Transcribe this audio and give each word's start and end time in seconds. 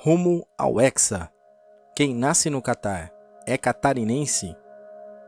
rumo 0.00 0.46
ao 0.56 0.80
Hexa. 0.80 1.28
Quem 1.96 2.14
nasce 2.14 2.48
no 2.48 2.62
Catar 2.62 3.12
é 3.44 3.58
catarinense? 3.58 4.54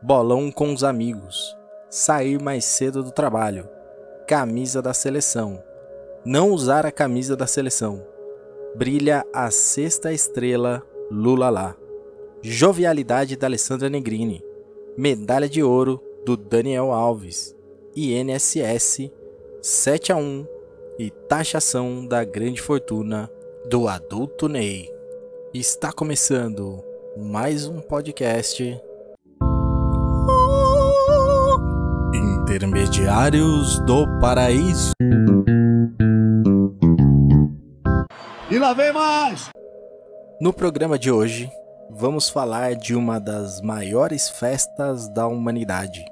Bolão 0.01 0.49
com 0.49 0.73
os 0.73 0.81
amigos. 0.81 1.57
Sair 1.89 2.41
mais 2.41 2.63
cedo 2.63 3.03
do 3.03 3.11
trabalho. 3.11 3.67
Camisa 4.25 4.81
da 4.81 4.93
seleção. 4.93 5.61
Não 6.23 6.51
usar 6.51 6.85
a 6.85 6.91
camisa 6.91 7.35
da 7.35 7.45
seleção. 7.45 8.01
Brilha 8.73 9.25
a 9.33 9.51
sexta 9.51 10.13
estrela 10.13 10.81
Lula 11.11 11.49
lá. 11.49 11.75
Jovialidade 12.41 13.35
da 13.35 13.47
Alessandra 13.47 13.89
Negrini. 13.89 14.41
Medalha 14.97 15.49
de 15.49 15.61
ouro 15.61 16.01
do 16.25 16.37
Daniel 16.37 16.93
Alves. 16.93 17.53
INSS 17.93 19.11
7 19.61 20.13
a 20.13 20.15
1 20.15 20.47
e 20.97 21.09
taxação 21.09 22.07
da 22.07 22.23
grande 22.23 22.61
fortuna 22.61 23.29
do 23.69 23.87
adulto 23.87 24.47
Ney. 24.47 24.89
Está 25.53 25.91
começando 25.91 26.83
mais 27.17 27.67
um 27.67 27.79
podcast 27.79 28.63
Intermediários 32.13 33.79
do 33.85 34.07
Paraíso. 34.19 34.91
E 38.49 38.57
lá 38.57 38.73
vem 38.73 38.91
mais! 38.91 39.49
No 40.39 40.51
programa 40.51 40.97
de 40.97 41.11
hoje, 41.11 41.49
vamos 41.89 42.29
falar 42.29 42.75
de 42.75 42.95
uma 42.95 43.19
das 43.19 43.61
maiores 43.61 44.29
festas 44.29 45.07
da 45.09 45.27
humanidade, 45.27 46.03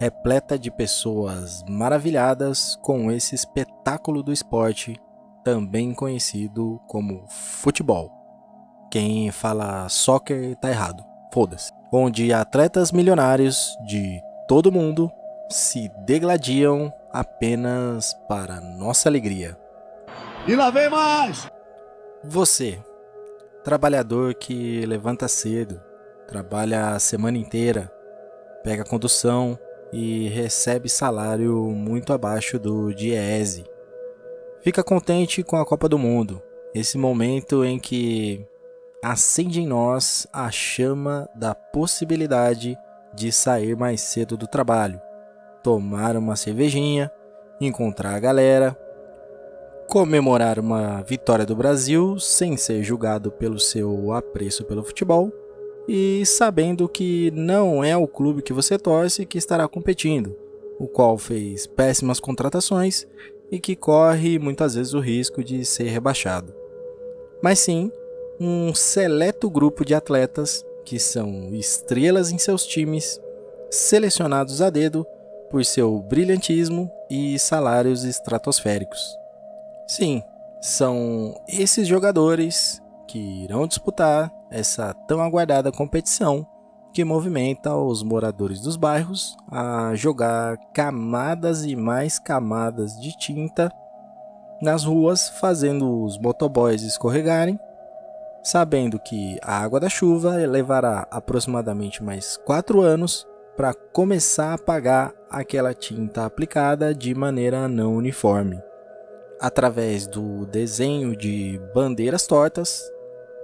repleta 0.00 0.58
de 0.58 0.70
pessoas 0.70 1.62
maravilhadas 1.68 2.76
com 2.82 3.12
esse 3.12 3.34
espetáculo 3.34 4.22
do 4.22 4.32
esporte 4.32 4.98
também 5.44 5.94
conhecido 5.94 6.80
como 6.86 7.24
futebol. 7.28 8.10
Quem 8.90 9.30
fala 9.30 9.88
soccer 9.88 10.56
tá 10.56 10.70
errado, 10.70 11.04
foda-se. 11.32 11.72
Onde 11.92 12.32
atletas 12.32 12.92
milionários 12.92 13.76
de 13.86 14.20
todo 14.46 14.72
mundo 14.72 15.10
se 15.50 15.90
degladiam 16.06 16.92
apenas 17.12 18.14
para 18.28 18.60
nossa 18.60 19.08
alegria. 19.08 19.56
E 20.46 20.54
lá 20.54 20.70
vem 20.70 20.88
mais! 20.88 21.50
Você, 22.24 22.82
trabalhador 23.62 24.34
que 24.34 24.84
levanta 24.86 25.28
cedo, 25.28 25.80
trabalha 26.26 26.90
a 26.90 26.98
semana 26.98 27.38
inteira, 27.38 27.90
pega 28.62 28.84
condução 28.84 29.58
e 29.92 30.28
recebe 30.28 30.88
salário 30.88 31.54
muito 31.70 32.12
abaixo 32.12 32.58
do 32.58 32.92
DIEESE 32.92 33.64
Fica 34.68 34.84
contente 34.84 35.42
com 35.42 35.56
a 35.56 35.64
Copa 35.64 35.88
do 35.88 35.98
Mundo, 35.98 36.42
esse 36.74 36.98
momento 36.98 37.64
em 37.64 37.78
que 37.78 38.44
acende 39.02 39.62
em 39.62 39.66
nós 39.66 40.26
a 40.30 40.50
chama 40.50 41.26
da 41.34 41.54
possibilidade 41.54 42.76
de 43.14 43.32
sair 43.32 43.74
mais 43.74 44.02
cedo 44.02 44.36
do 44.36 44.46
trabalho, 44.46 45.00
tomar 45.62 46.18
uma 46.18 46.36
cervejinha, 46.36 47.10
encontrar 47.58 48.14
a 48.14 48.20
galera, 48.20 48.78
comemorar 49.88 50.58
uma 50.58 51.00
vitória 51.00 51.46
do 51.46 51.56
Brasil 51.56 52.18
sem 52.18 52.54
ser 52.58 52.82
julgado 52.82 53.32
pelo 53.32 53.58
seu 53.58 54.12
apreço 54.12 54.66
pelo 54.66 54.84
futebol 54.84 55.32
e 55.88 56.26
sabendo 56.26 56.86
que 56.86 57.30
não 57.30 57.82
é 57.82 57.96
o 57.96 58.06
clube 58.06 58.42
que 58.42 58.52
você 58.52 58.78
torce 58.78 59.24
que 59.24 59.38
estará 59.38 59.66
competindo, 59.66 60.36
o 60.78 60.86
qual 60.86 61.16
fez 61.16 61.66
péssimas 61.66 62.20
contratações 62.20 63.06
e 63.50 63.58
que 63.58 63.74
corre 63.74 64.38
muitas 64.38 64.74
vezes 64.74 64.94
o 64.94 65.00
risco 65.00 65.42
de 65.42 65.64
ser 65.64 65.88
rebaixado. 65.88 66.54
Mas 67.42 67.58
sim, 67.58 67.90
um 68.40 68.74
seleto 68.74 69.48
grupo 69.50 69.84
de 69.84 69.94
atletas 69.94 70.64
que 70.84 70.98
são 70.98 71.54
estrelas 71.54 72.30
em 72.30 72.38
seus 72.38 72.66
times, 72.66 73.20
selecionados 73.70 74.62
a 74.62 74.70
dedo 74.70 75.06
por 75.50 75.64
seu 75.64 75.98
brilhantismo 76.00 76.90
e 77.10 77.38
salários 77.38 78.04
estratosféricos. 78.04 79.00
Sim, 79.86 80.22
são 80.60 81.34
esses 81.48 81.86
jogadores 81.86 82.80
que 83.06 83.44
irão 83.44 83.66
disputar 83.66 84.30
essa 84.50 84.94
tão 85.06 85.20
aguardada 85.20 85.72
competição 85.72 86.46
que 86.92 87.04
movimenta 87.04 87.76
os 87.76 88.02
moradores 88.02 88.60
dos 88.60 88.76
bairros 88.76 89.36
a 89.50 89.92
jogar 89.94 90.56
camadas 90.72 91.64
e 91.64 91.76
mais 91.76 92.18
camadas 92.18 92.98
de 93.00 93.16
tinta 93.16 93.70
nas 94.60 94.84
ruas, 94.84 95.28
fazendo 95.28 96.02
os 96.02 96.18
motoboys 96.18 96.82
escorregarem, 96.82 97.58
sabendo 98.42 98.98
que 98.98 99.38
a 99.42 99.62
água 99.62 99.78
da 99.78 99.88
chuva 99.88 100.34
levará 100.34 101.06
aproximadamente 101.10 102.02
mais 102.02 102.36
4 102.38 102.80
anos 102.80 103.26
para 103.56 103.74
começar 103.74 104.50
a 104.50 104.54
apagar 104.54 105.12
aquela 105.30 105.74
tinta 105.74 106.24
aplicada 106.24 106.94
de 106.94 107.14
maneira 107.14 107.68
não 107.68 107.94
uniforme, 107.94 108.60
através 109.40 110.06
do 110.06 110.46
desenho 110.46 111.16
de 111.16 111.60
bandeiras 111.74 112.26
tortas, 112.26 112.82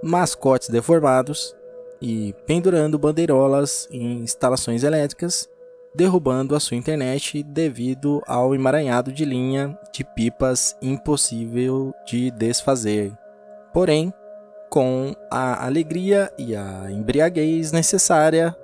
mascotes 0.03 0.69
deformados 0.69 1.55
e 2.05 2.35
pendurando 2.45 2.99
bandeirolas 2.99 3.87
em 3.89 4.19
instalações 4.19 4.83
elétricas, 4.83 5.49
derrubando 5.95 6.55
a 6.55 6.59
sua 6.59 6.77
internet 6.77 7.41
devido 7.41 8.21
ao 8.27 8.53
emaranhado 8.53 9.11
de 9.11 9.25
linha 9.25 9.75
de 9.91 10.03
pipas 10.03 10.77
impossível 10.79 11.91
de 12.05 12.29
desfazer. 12.29 13.11
Porém, 13.73 14.13
com 14.69 15.15
a 15.31 15.65
alegria 15.65 16.31
e 16.37 16.55
a 16.55 16.91
embriaguez 16.91 17.71
necessária 17.71 18.55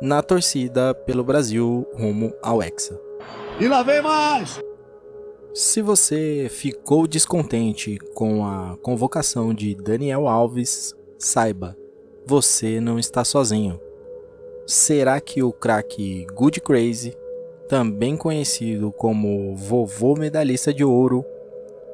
na 0.00 0.20
torcida 0.20 0.92
pelo 0.92 1.22
Brasil 1.22 1.86
rumo 1.94 2.32
ao 2.42 2.60
Hexa. 2.60 2.98
E 3.60 3.68
lá 3.68 3.84
vem 3.84 4.02
mais! 4.02 4.60
Se 5.54 5.80
você 5.82 6.48
ficou 6.50 7.06
descontente 7.06 7.96
com 8.14 8.44
a 8.44 8.76
convocação 8.82 9.54
de 9.54 9.74
Daniel 9.76 10.26
Alves, 10.26 10.96
saiba, 11.18 11.76
você 12.26 12.80
não 12.80 12.98
está 12.98 13.24
sozinho. 13.24 13.80
Será 14.66 15.20
que 15.20 15.42
o 15.42 15.52
craque 15.52 16.26
Good 16.34 16.60
Crazy, 16.60 17.16
também 17.68 18.16
conhecido 18.16 18.92
como 18.92 19.56
vovô 19.56 20.14
medalhista 20.14 20.72
de 20.72 20.84
ouro 20.84 21.24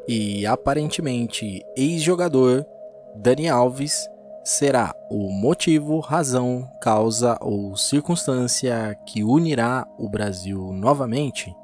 e 0.07 0.47
aparentemente 0.47 1.63
ex-jogador 1.77 2.67
Dani 3.15 3.49
Alves, 3.49 4.09
será 4.45 4.95
o 5.11 5.31
motivo, 5.31 6.01
razão, 6.01 6.69
causa 6.81 7.37
ou 7.41 7.77
circunstância 7.77 8.97
que 9.07 9.23
unirá 9.23 9.87
o 9.99 10.09
Brasil 10.09 10.73
novamente 10.73 11.55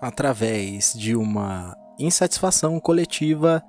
através 0.00 0.92
de 0.94 1.16
uma 1.16 1.76
insatisfação 1.98 2.78
coletiva 2.78 3.62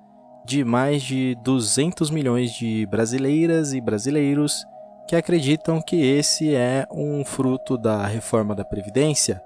de 0.49 0.63
mais 0.63 1.03
de 1.03 1.35
200 1.43 2.09
milhões 2.09 2.51
de 2.51 2.83
brasileiras 2.87 3.71
e 3.71 3.79
brasileiros 3.79 4.65
que 5.07 5.15
acreditam 5.15 5.79
que 5.79 5.95
esse 6.03 6.55
é 6.55 6.87
um 6.91 7.23
fruto 7.23 7.77
da 7.77 8.03
reforma 8.07 8.55
da 8.55 8.65
Previdência, 8.65 9.43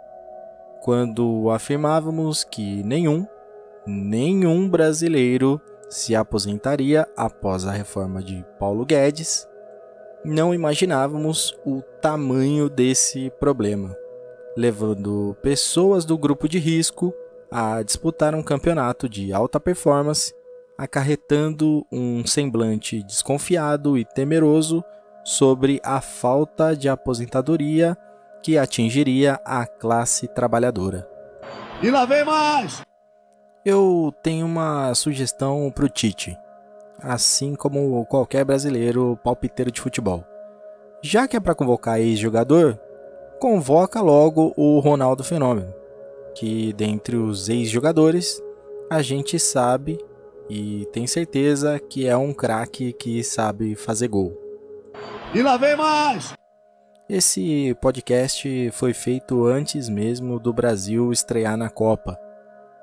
quando 0.82 1.52
afirmávamos 1.52 2.46
que 2.46 2.82
nenhum, 2.84 3.28
nenhum 3.86 4.70
brasileiro 4.70 5.60
se 5.90 6.16
aposentaria 6.16 7.06
após 7.18 7.68
a 7.68 7.72
reforma 7.72 8.24
de 8.24 8.46
Paulo 8.58 8.86
Guedes, 8.86 9.46
não 10.24 10.54
imaginávamos 10.54 11.54
o 11.66 11.82
tamanho 12.02 12.70
desse 12.70 13.30
problema, 13.42 13.94
levando 14.56 15.36
pessoas 15.42 16.06
do 16.06 16.18
grupo 16.18 16.48
de 16.48 16.60
risco 16.60 17.14
a 17.52 17.84
disputar 17.84 18.34
um 18.34 18.42
campeonato 18.42 19.10
de 19.10 19.34
alta 19.34 19.60
performance 19.60 20.34
acarretando 20.78 21.86
um 21.92 22.26
semblante 22.26 23.04
desconfiado 23.04 23.98
e 23.98 24.06
temeroso 24.06 24.84
sobre 25.24 25.80
a 25.84 26.02
falta 26.02 26.76
de 26.76 26.90
aposentadoria 26.90 27.98
que 28.42 28.58
atingiria 28.58 29.40
a 29.46 29.66
classe 29.66 30.28
trabalhadora. 30.28 31.08
E 31.82 31.90
lá 31.90 32.06
vem 32.06 32.26
mais! 32.26 32.82
Eu 33.66 34.14
tenho 34.22 34.46
uma 34.46 34.94
sugestão 34.94 35.72
para 35.74 35.86
o 35.86 35.90
Tite, 35.90 36.38
assim 37.00 37.56
como 37.56 38.06
qualquer 38.06 38.44
brasileiro 38.44 39.18
palpiteiro 39.24 39.72
de 39.72 39.80
futebol. 39.80 40.26
Já 41.02 41.28
que 41.28 41.38
é 41.38 41.40
para 41.40 41.56
convocar 41.56 42.00
ex-jogador, 42.00 42.78
convoca 43.40 44.02
logo 44.02 44.54
o 44.58 44.80
Ronaldo 44.80 45.24
Fenômeno, 45.24 45.74
que 46.36 46.74
dentre 46.74 47.16
os 47.16 47.48
ex-jogadores 47.48 48.42
a 48.90 49.02
gente 49.02 49.40
sabe 49.40 49.98
e 50.50 50.88
tem 50.92 51.08
certeza 51.08 51.80
que 51.80 52.08
é 52.08 52.16
um 52.16 52.34
craque 52.34 52.94
que 52.94 53.24
sabe 53.24 53.76
fazer 53.76 54.08
gol. 54.08 54.38
E 55.34 55.42
lá 55.42 55.58
vem 55.58 55.76
mais! 55.76 56.34
Esse 57.10 57.76
podcast 57.82 58.72
foi 58.72 58.94
feito 58.94 59.46
antes 59.46 59.90
mesmo 59.90 60.40
do 60.40 60.54
Brasil 60.54 61.12
estrear 61.12 61.58
na 61.58 61.70
Copa. 61.70 62.18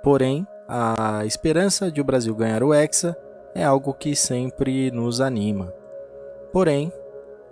Porém, 0.02 0.46
a 0.68 1.24
esperança 1.24 1.90
de 1.90 2.00
o 2.00 2.04
Brasil 2.04 2.34
ganhar 2.34 2.62
o 2.62 2.72
Hexa 2.72 3.16
é 3.54 3.64
algo 3.64 3.94
que 3.94 4.14
sempre 4.14 4.90
nos 4.90 5.20
anima. 5.20 5.72
Porém, 6.52 6.92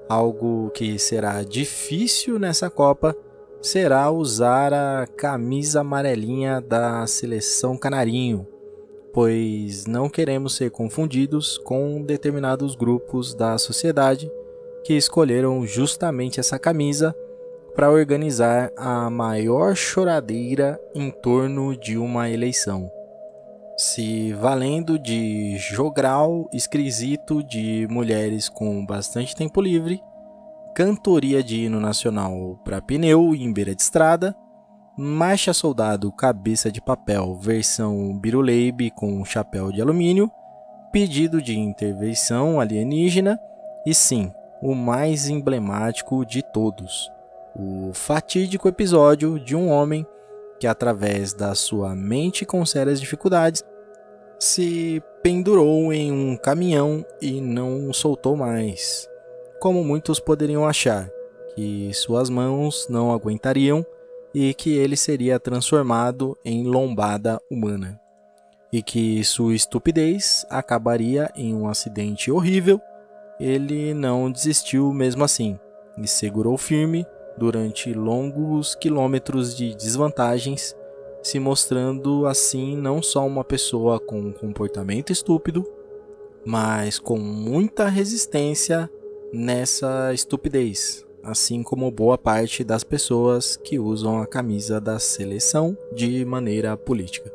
algo 0.09 0.71
que 0.71 0.99
será 0.99 1.43
difícil 1.43 2.39
nessa 2.39 2.71
Copa 2.71 3.17
será 3.61 4.11
usar 4.11 4.73
a 4.73 5.07
camisa 5.07 5.81
amarelinha 5.81 6.61
da 6.61 7.07
seleção 7.07 7.77
canarinho, 7.77 8.47
pois 9.19 9.85
não 9.85 10.09
queremos 10.09 10.55
ser 10.55 10.70
confundidos 10.70 11.59
com 11.59 12.00
determinados 12.00 12.76
grupos 12.76 13.35
da 13.35 13.59
sociedade 13.59 14.31
que 14.85 14.94
escolheram 14.94 15.67
justamente 15.67 16.38
essa 16.38 16.56
camisa 16.56 17.12
para 17.75 17.91
organizar 17.91 18.70
a 18.76 19.11
maior 19.11 19.75
choradeira 19.75 20.81
em 20.94 21.11
torno 21.11 21.76
de 21.76 21.99
uma 21.99 22.31
eleição. 22.31 22.88
Se 23.76 24.32
valendo 24.35 24.97
de 24.97 25.59
jogral 25.59 26.49
esquisito 26.55 27.43
de 27.43 27.88
mulheres 27.91 28.49
com 28.49 28.87
bastante 28.87 29.35
tempo 29.35 29.61
livre, 29.61 30.00
cantoria 30.76 31.43
de 31.43 31.64
hino 31.64 31.81
nacional 31.81 32.56
para 32.64 32.81
pneu 32.81 33.35
em 33.35 33.53
beira 33.53 33.75
de 33.75 33.82
estrada, 33.82 34.32
marcha 35.00 35.55
soldado 35.55 36.11
cabeça 36.11 36.73
de 36.73 36.81
papel 36.81 37.33
versão 37.37 38.19
Biruleibe 38.19 38.91
com 38.91 39.25
chapéu 39.25 39.71
de 39.71 39.81
alumínio, 39.81 40.29
pedido 40.91 41.41
de 41.41 41.56
intervenção 41.56 42.59
alienígena 42.59 43.39
e 43.87 43.95
sim, 43.95 44.33
o 44.61 44.75
mais 44.75 45.29
emblemático 45.29 46.27
de 46.27 46.43
todos, 46.43 47.12
o 47.55 47.93
fatídico 47.95 48.67
episódio 48.67 49.39
de 49.39 49.55
um 49.55 49.71
homem 49.71 50.05
que, 50.59 50.67
através 50.67 51.33
da 51.33 51.55
sua 51.55 51.95
mente 51.95 52.45
com 52.45 52.67
sérias 52.67 53.00
dificuldades, 53.00 53.62
se 54.37 55.00
pendurou 55.23 55.93
em 55.93 56.11
um 56.11 56.37
caminhão 56.37 57.06
e 57.23 57.41
não 57.41 57.93
soltou 57.93 58.37
mais. 58.37 59.09
Como 59.61 59.85
muitos 59.85 60.19
poderiam 60.19 60.67
achar, 60.67 61.09
que 61.55 61.89
suas 61.95 62.29
mãos 62.29 62.89
não 62.91 63.12
aguentariam 63.12 63.87
e 64.35 64.53
que 64.55 64.77
ele 64.77 64.97
seria 64.97 65.41
transformado 65.41 66.37
em 66.45 66.65
lombada 66.65 67.41
humana, 67.51 68.01
e 68.73 68.83
que 68.83 69.25
sua 69.25 69.55
estupidez 69.55 70.47
acabaria 70.51 71.31
em 71.35 71.55
um 71.55 71.69
acidente 71.69 72.31
horrível, 72.31 72.81
ele 73.41 73.95
não 73.95 74.31
desistiu 74.31 74.93
mesmo 74.93 75.25
assim 75.25 75.59
e 75.97 76.07
segurou 76.07 76.57
firme 76.57 77.07
durante 77.37 77.95
longos 77.95 78.75
quilômetros 78.75 79.57
de 79.57 79.75
desvantagens, 79.75 80.77
se 81.23 81.39
mostrando 81.39 82.27
assim 82.27 82.77
não 82.77 83.01
só 83.01 83.27
uma 83.27 83.45
pessoa 83.45 83.99
com 84.01 84.21
um 84.21 84.33
comportamento 84.33 85.13
estúpido, 85.13 85.65
mas 86.45 86.99
com 86.99 87.19
muita 87.19 87.89
resistência 87.89 88.91
nessa 89.33 90.13
estupidez, 90.13 91.07
assim 91.23 91.62
como 91.62 91.91
boa 91.91 92.17
parte 92.17 92.65
das 92.65 92.85
pessoas 92.85 93.56
que 93.56 93.79
usam 93.79 94.20
a 94.20 94.26
camisa 94.26 94.81
da 94.81 94.99
seleção 94.99 95.76
de 95.94 96.25
maneira 96.25 96.76
política. 96.76 97.32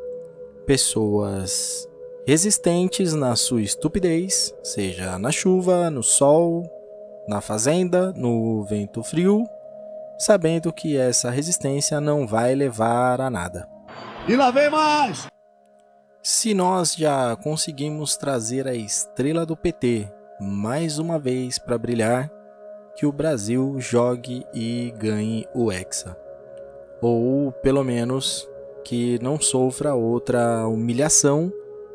Pessoas 0.65 1.87
resistentes 2.25 3.13
na 3.13 3.35
sua 3.35 3.61
estupidez, 3.61 4.53
seja 4.63 5.17
na 5.19 5.31
chuva, 5.31 5.89
no 5.89 6.01
sol, 6.01 6.63
na 7.27 7.41
fazenda, 7.41 8.13
no 8.13 8.63
vento 8.63 9.03
frio, 9.03 9.43
sabendo 10.17 10.71
que 10.71 10.97
essa 10.97 11.29
resistência 11.29 11.99
não 11.99 12.25
vai 12.25 12.55
levar 12.55 13.19
a 13.19 13.29
nada. 13.29 13.67
E 14.27 14.35
lá 14.35 14.51
vem 14.51 14.69
mais! 14.69 15.27
Se 16.21 16.53
nós 16.53 16.95
já 16.95 17.35
conseguimos 17.35 18.15
trazer 18.15 18.65
a 18.65 18.73
estrela 18.73 19.45
do 19.45 19.57
PT 19.57 20.09
mais 20.39 20.97
uma 20.97 21.19
vez 21.19 21.59
para 21.59 21.77
brilhar, 21.77 22.31
que 22.95 23.05
o 23.05 23.11
Brasil 23.11 23.75
jogue 23.79 24.45
e 24.53 24.93
ganhe 24.97 25.45
o 25.53 25.71
Hexa. 25.71 26.17
Ou 27.01 27.51
pelo 27.51 27.83
menos 27.83 28.49
que 28.83 29.17
não 29.21 29.39
sofra 29.39 29.95
outra 29.95 30.67
humilhação 30.67 31.51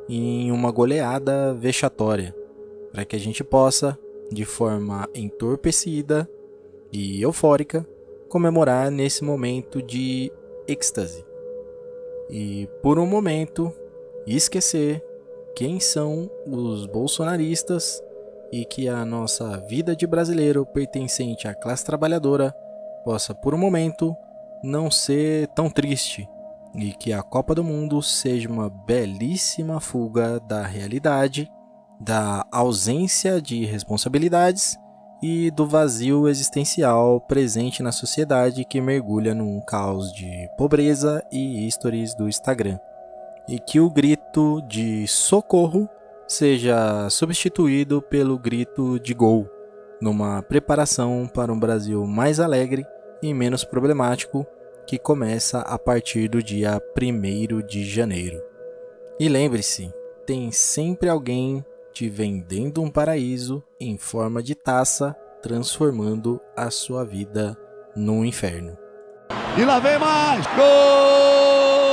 em 0.09 0.51
uma 0.51 0.71
goleada 0.71 1.55
vexatória, 1.55 2.35
para 2.93 3.05
que 3.05 3.15
a 3.15 3.19
gente 3.19 3.45
possa, 3.45 3.99
de 4.31 4.45
forma 4.45 5.09
entorpecida 5.15 6.29
e 6.93 7.23
eufórica, 7.23 7.87
comemorar 8.29 8.91
nesse 8.91 9.23
momento 9.23 9.83
de 9.83 10.33
êxtase. 10.67 11.25
E 12.31 12.69
por 12.83 12.99
um 12.99 13.07
momento 13.07 13.73
esquecer 14.27 15.03
quem 15.55 15.81
são 15.81 16.31
os 16.47 16.87
bolsonaristas 16.87 18.03
e 18.53 18.65
que 18.65 18.89
a 18.89 19.05
nossa 19.05 19.59
vida 19.59 19.95
de 19.95 20.07
brasileiro 20.07 20.65
pertencente 20.65 21.47
à 21.47 21.55
classe 21.55 21.85
trabalhadora 21.85 22.55
possa, 23.05 23.35
por 23.35 23.55
um 23.55 23.59
momento, 23.59 24.17
não 24.63 24.91
ser 24.91 25.49
tão 25.49 25.71
triste 25.71 26.29
e 26.75 26.93
que 26.93 27.13
a 27.13 27.23
Copa 27.23 27.55
do 27.55 27.65
Mundo 27.65 28.03
seja 28.03 28.49
uma 28.49 28.69
belíssima 28.69 29.81
fuga 29.81 30.41
da 30.41 30.63
realidade, 30.63 31.51
da 32.01 32.45
ausência 32.53 33.41
de 33.41 33.65
responsabilidades 33.65 34.77
e 35.23 35.51
do 35.51 35.67
vazio 35.67 36.29
existencial 36.29 37.21
presente 37.21 37.83
na 37.83 37.91
sociedade 37.91 38.65
que 38.65 38.81
mergulha 38.81 39.35
num 39.35 39.61
caos 39.61 40.13
de 40.13 40.49
pobreza 40.57 41.25
e 41.33 41.69
stories 41.71 42.15
do 42.15 42.29
Instagram. 42.29 42.79
E 43.49 43.59
que 43.59 43.81
o 43.81 43.91
grito 43.91 44.63
de 44.69 45.07
socorro 45.09 45.89
seja 46.29 47.09
substituído 47.09 48.03
pelo 48.03 48.39
grito 48.39 49.01
de 49.01 49.15
gol, 49.15 49.51
numa 50.01 50.43
preparação 50.43 51.27
para 51.27 51.53
um 51.53 51.59
Brasil 51.59 52.07
mais 52.07 52.39
alegre 52.39 52.85
e 53.23 53.33
menos 53.33 53.65
problemático 53.65 54.47
que 54.87 54.99
começa 54.99 55.61
a 55.61 55.79
partir 55.79 56.29
do 56.29 56.43
dia 56.43 56.81
1 56.97 57.67
de 57.67 57.85
janeiro. 57.85 58.41
E 59.19 59.29
lembre-se, 59.29 59.93
tem 60.25 60.53
sempre 60.53 61.09
alguém 61.09 61.65
te 61.93 62.09
vendendo 62.09 62.83
um 62.83 62.91
paraíso 62.91 63.65
em 63.81 63.99
forma 63.99 64.43
de 64.43 64.55
taça, 64.55 65.17
transformando 65.43 66.41
a 66.57 66.71
sua 66.71 67.05
vida 67.05 67.57
num 67.97 68.25
inferno. 68.25 68.77
E 69.59 69.65
lá 69.65 69.81
vem 69.81 69.99
mais! 69.99 70.47
Gol! 70.55 71.88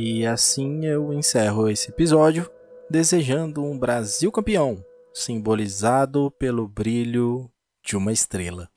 E 0.00 0.24
assim 0.24 0.86
eu 0.86 1.12
encerro 1.12 1.68
esse 1.68 1.90
episódio 1.90 2.48
desejando 2.88 3.64
um 3.64 3.76
Brasil 3.76 4.30
campeão, 4.30 4.80
simbolizado 5.12 6.30
pelo 6.38 6.68
brilho 6.68 7.50
de 7.84 7.96
uma 7.96 8.12
estrela. 8.12 8.70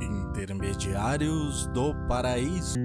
Intermediários 0.00 1.66
do 1.66 1.96
Paraíso. 2.06 2.78